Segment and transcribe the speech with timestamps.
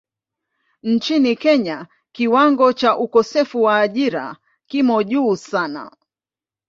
[0.83, 5.91] Nchini Kenya kiwango cha ukosefu wa ajira kimo juu sana.